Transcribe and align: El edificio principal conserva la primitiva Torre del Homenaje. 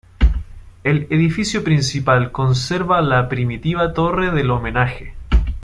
El 0.83 1.05
edificio 1.11 1.63
principal 1.63 2.31
conserva 2.31 3.03
la 3.03 3.29
primitiva 3.29 3.93
Torre 3.93 4.31
del 4.31 4.49
Homenaje. 4.49 5.13